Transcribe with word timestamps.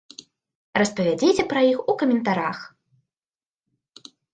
Распавядзіце 0.83 1.47
пра 1.53 1.61
іх 1.75 1.85
у 1.95 1.97
каментарах! 2.03 2.57